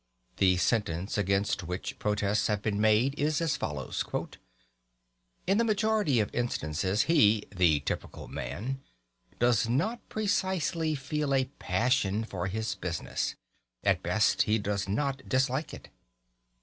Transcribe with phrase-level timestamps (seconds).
[0.37, 4.03] The sentence against which protests have been made is as follows:
[5.45, 8.81] "In the majority of instances he [the typical man]
[9.37, 13.35] does not precisely feel a passion for his business;
[13.83, 15.89] at best he does not dislike it.